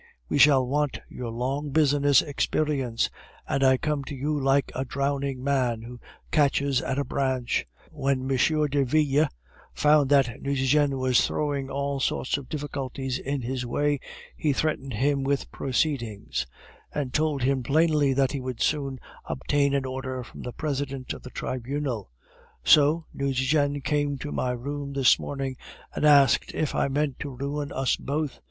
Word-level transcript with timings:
We 0.27 0.39
shall 0.39 0.65
want 0.65 0.97
your 1.09 1.29
long 1.29 1.69
business 1.69 2.23
experience; 2.23 3.11
and 3.47 3.63
I 3.63 3.77
come 3.77 4.03
to 4.05 4.15
you 4.15 4.35
like 4.35 4.71
a 4.73 4.83
drowning 4.83 5.43
man 5.43 5.83
who 5.83 5.99
catches 6.31 6.81
at 6.81 6.97
a 6.97 7.03
branch. 7.03 7.67
When 7.91 8.21
M. 8.21 8.35
Derville 8.67 9.27
found 9.75 10.09
that 10.09 10.41
Nucingen 10.41 10.97
was 10.97 11.27
throwing 11.27 11.69
all 11.69 11.99
sorts 11.99 12.35
of 12.39 12.49
difficulties 12.49 13.19
in 13.19 13.43
his 13.43 13.63
way, 13.63 13.99
he 14.35 14.53
threatened 14.53 14.93
him 14.93 15.23
with 15.23 15.51
proceedings, 15.51 16.47
and 16.91 17.13
told 17.13 17.43
him 17.43 17.61
plainly 17.61 18.11
that 18.13 18.31
he 18.31 18.39
would 18.39 18.59
soon 18.59 18.99
obtain 19.25 19.75
an 19.75 19.85
order 19.85 20.23
from 20.23 20.41
the 20.41 20.51
President 20.53 21.13
of 21.13 21.21
the 21.21 21.29
Tribunal. 21.29 22.09
So 22.63 23.05
Nucingen 23.13 23.81
came 23.81 24.17
to 24.17 24.31
my 24.31 24.49
room 24.49 24.93
this 24.93 25.19
morning, 25.19 25.57
and 25.93 26.05
asked 26.07 26.55
if 26.55 26.73
I 26.73 26.87
meant 26.87 27.19
to 27.19 27.29
ruin 27.29 27.71
us 27.71 27.97
both. 27.97 28.39